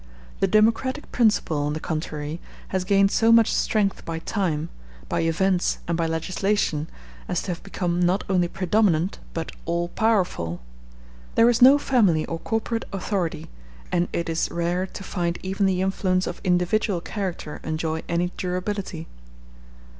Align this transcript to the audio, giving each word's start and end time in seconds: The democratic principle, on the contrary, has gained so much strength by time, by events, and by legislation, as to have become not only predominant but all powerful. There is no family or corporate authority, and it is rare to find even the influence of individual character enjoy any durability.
The 0.39 0.47
democratic 0.47 1.11
principle, 1.11 1.59
on 1.59 1.73
the 1.73 1.79
contrary, 1.79 2.39
has 2.69 2.83
gained 2.83 3.11
so 3.11 3.31
much 3.31 3.53
strength 3.53 4.03
by 4.03 4.17
time, 4.17 4.69
by 5.07 5.19
events, 5.21 5.77
and 5.87 5.95
by 5.95 6.07
legislation, 6.07 6.87
as 7.27 7.43
to 7.43 7.51
have 7.51 7.61
become 7.61 8.01
not 8.01 8.23
only 8.27 8.47
predominant 8.47 9.19
but 9.35 9.51
all 9.65 9.89
powerful. 9.89 10.59
There 11.35 11.51
is 11.51 11.61
no 11.61 11.77
family 11.77 12.25
or 12.25 12.39
corporate 12.39 12.85
authority, 12.91 13.47
and 13.91 14.07
it 14.11 14.27
is 14.27 14.49
rare 14.49 14.87
to 14.87 15.03
find 15.03 15.37
even 15.43 15.67
the 15.67 15.83
influence 15.83 16.25
of 16.25 16.41
individual 16.43 16.99
character 16.99 17.61
enjoy 17.63 18.01
any 18.09 18.31
durability. 18.37 19.05